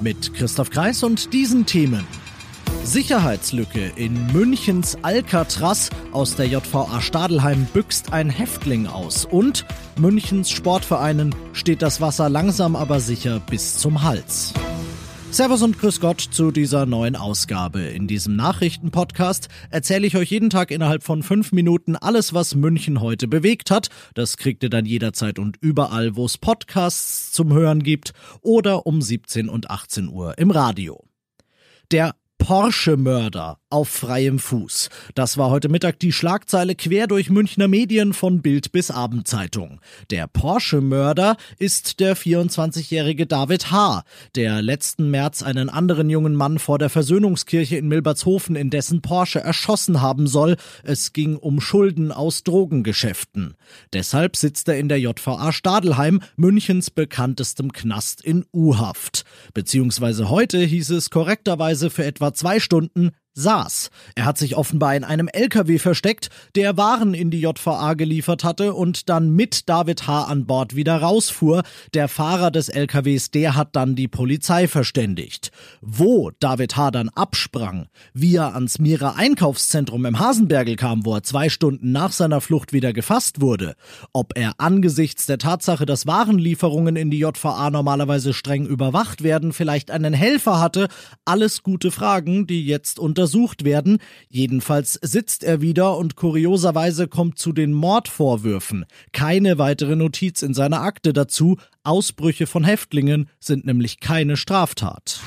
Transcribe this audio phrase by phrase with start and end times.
[0.00, 2.06] Mit Christoph Kreis und diesen Themen.
[2.84, 5.90] Sicherheitslücke in Münchens Alcatraz.
[6.12, 9.24] Aus der JVA Stadelheim büxt ein Häftling aus.
[9.24, 9.66] Und
[9.98, 14.54] Münchens Sportvereinen steht das Wasser langsam aber sicher bis zum Hals.
[15.30, 17.80] Servus und Grüß Gott zu dieser neuen Ausgabe.
[17.80, 23.00] In diesem Nachrichtenpodcast erzähle ich euch jeden Tag innerhalb von fünf Minuten alles, was München
[23.00, 23.90] heute bewegt hat.
[24.14, 29.02] Das kriegt ihr dann jederzeit und überall, wo es Podcasts zum Hören gibt oder um
[29.02, 31.04] 17 und 18 Uhr im Radio.
[31.92, 34.88] Der Porsche-Mörder auf freiem Fuß.
[35.14, 39.80] Das war heute Mittag die Schlagzeile quer durch Münchner Medien von Bild bis Abendzeitung.
[40.10, 46.78] Der Porsche-Mörder ist der 24-jährige David H., der letzten März einen anderen jungen Mann vor
[46.78, 50.56] der Versöhnungskirche in Milbertshofen in dessen Porsche erschossen haben soll.
[50.84, 53.56] Es ging um Schulden aus Drogengeschäften.
[53.92, 59.24] Deshalb sitzt er in der JVA Stadelheim, Münchens bekanntestem Knast in U-Haft.
[59.52, 63.90] Beziehungsweise heute hieß es korrekterweise für etwa zwei Stunden saß.
[64.14, 68.74] Er hat sich offenbar in einem LKW versteckt, der Waren in die JVA geliefert hatte
[68.74, 70.24] und dann mit David H.
[70.24, 71.62] an Bord wieder rausfuhr.
[71.94, 75.52] Der Fahrer des LKWs, der hat dann die Polizei verständigt.
[75.80, 76.90] Wo David H.
[76.90, 82.12] dann absprang, wie er ans Mira Einkaufszentrum im Hasenbergel kam, wo er zwei Stunden nach
[82.12, 83.76] seiner Flucht wieder gefasst wurde,
[84.12, 89.90] ob er angesichts der Tatsache, dass Warenlieferungen in die JVA normalerweise streng überwacht werden, vielleicht
[89.90, 90.88] einen Helfer hatte,
[91.24, 93.98] alles gute Fragen, die jetzt unter untersucht werden.
[94.28, 100.82] Jedenfalls sitzt er wieder und kurioserweise kommt zu den Mordvorwürfen keine weitere Notiz in seiner
[100.82, 101.56] Akte dazu.
[101.82, 105.20] Ausbrüche von Häftlingen sind nämlich keine Straftat.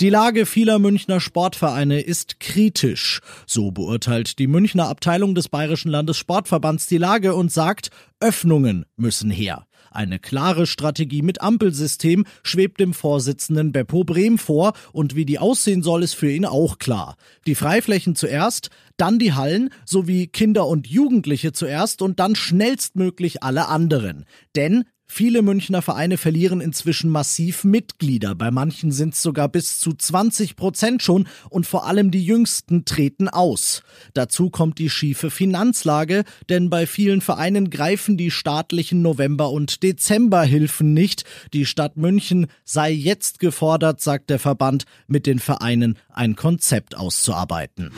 [0.00, 3.20] Die Lage vieler Münchner Sportvereine ist kritisch.
[3.48, 9.66] So beurteilt die Münchner Abteilung des Bayerischen Landessportverbands die Lage und sagt, Öffnungen müssen her.
[9.90, 15.82] Eine klare Strategie mit Ampelsystem schwebt dem Vorsitzenden Beppo Brehm vor und wie die aussehen
[15.82, 17.16] soll, ist für ihn auch klar.
[17.48, 23.66] Die Freiflächen zuerst, dann die Hallen sowie Kinder und Jugendliche zuerst und dann schnellstmöglich alle
[23.66, 24.26] anderen.
[24.54, 28.34] Denn Viele Münchner Vereine verlieren inzwischen massiv Mitglieder.
[28.34, 32.84] Bei manchen sind es sogar bis zu 20 Prozent schon und vor allem die Jüngsten
[32.84, 33.82] treten aus.
[34.12, 40.92] Dazu kommt die schiefe Finanzlage, denn bei vielen Vereinen greifen die staatlichen November- und Dezemberhilfen
[40.92, 41.24] nicht.
[41.52, 47.90] Die Stadt München sei jetzt gefordert, sagt der Verband, mit den Vereinen ein Konzept auszuarbeiten.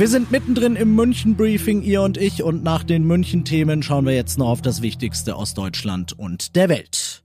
[0.00, 4.38] Wir sind mittendrin im München-Briefing, ihr und ich, und nach den München-Themen schauen wir jetzt
[4.38, 7.22] noch auf das Wichtigste aus Deutschland und der Welt.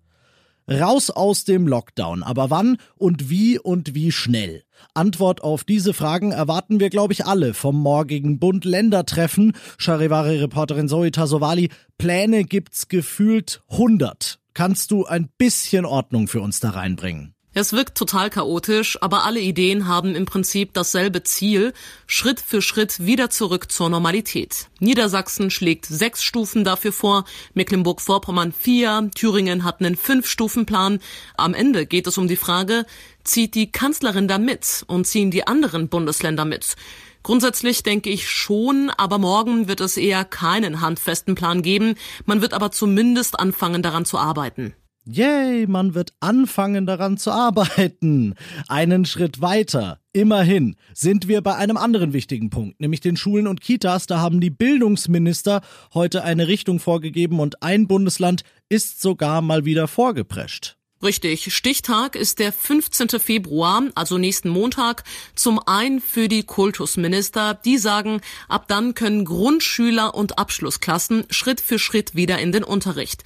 [0.69, 4.63] Raus aus dem Lockdown, aber wann und wie und wie schnell?
[4.93, 9.53] Antwort auf diese Fragen erwarten wir, glaube ich, alle vom morgigen Bund-Länder-Treffen.
[9.77, 14.41] Charivari-Reporterin Zoe Tasovali, Pläne gibt's gefühlt 100.
[14.53, 17.34] Kannst du ein bisschen Ordnung für uns da reinbringen?
[17.57, 21.71] Es wirkt total chaotisch, aber alle Ideen haben im Prinzip dasselbe Ziel,
[22.05, 24.67] Schritt für Schritt wieder zurück zur Normalität.
[24.81, 27.23] Niedersachsen schlägt sechs Stufen dafür vor,
[27.53, 30.99] Mecklenburg-Vorpommern vier, Thüringen hat einen Fünf-Stufen-Plan.
[31.37, 32.85] Am Ende geht es um die Frage,
[33.23, 36.75] zieht die Kanzlerin da mit und ziehen die anderen Bundesländer mit?
[37.23, 41.95] Grundsätzlich denke ich schon, aber morgen wird es eher keinen handfesten Plan geben.
[42.25, 44.75] Man wird aber zumindest anfangen, daran zu arbeiten.
[45.07, 48.33] Yay, man wird anfangen daran zu arbeiten.
[48.67, 49.99] Einen Schritt weiter.
[50.13, 54.07] Immerhin sind wir bei einem anderen wichtigen Punkt, nämlich den Schulen und Kitas.
[54.07, 55.61] Da haben die Bildungsminister
[55.93, 60.75] heute eine Richtung vorgegeben und ein Bundesland ist sogar mal wieder vorgeprescht.
[61.03, 61.53] Richtig.
[61.53, 63.19] Stichtag ist der 15.
[63.19, 65.03] Februar, also nächsten Montag.
[65.35, 67.53] Zum einen für die Kultusminister.
[67.53, 73.23] Die sagen, ab dann können Grundschüler und Abschlussklassen Schritt für Schritt wieder in den Unterricht.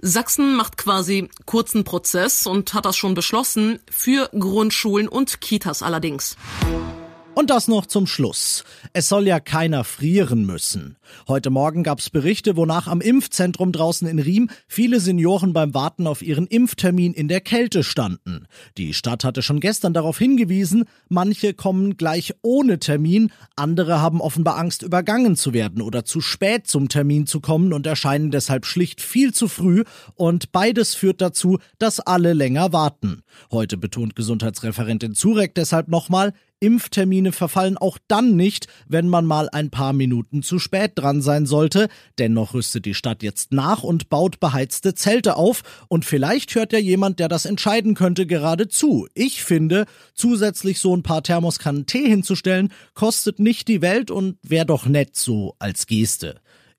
[0.00, 6.36] Sachsen macht quasi kurzen Prozess und hat das schon beschlossen, für Grundschulen und Kitas allerdings.
[7.34, 8.62] Und das noch zum Schluss.
[8.92, 10.96] Es soll ja keiner frieren müssen.
[11.26, 16.20] Heute Morgen gab's Berichte, wonach am Impfzentrum draußen in Riem viele Senioren beim Warten auf
[16.20, 18.46] ihren Impftermin in der Kälte standen.
[18.76, 24.58] Die Stadt hatte schon gestern darauf hingewiesen, manche kommen gleich ohne Termin, andere haben offenbar
[24.58, 29.00] Angst, übergangen zu werden oder zu spät zum Termin zu kommen und erscheinen deshalb schlicht
[29.00, 29.84] viel zu früh
[30.16, 33.22] und beides führt dazu, dass alle länger warten.
[33.50, 39.70] Heute betont Gesundheitsreferentin Zurek deshalb nochmal, Impftermine verfallen auch dann nicht, wenn man mal ein
[39.70, 41.88] paar Minuten zu spät dran sein sollte.
[42.18, 45.62] Dennoch rüstet die Stadt jetzt nach und baut beheizte Zelte auf.
[45.88, 49.08] Und vielleicht hört ja jemand, der das entscheiden könnte, gerade zu.
[49.14, 54.66] Ich finde, zusätzlich so ein paar Thermoskannen Tee hinzustellen, kostet nicht die Welt und wäre
[54.66, 56.40] doch nett so als Geste.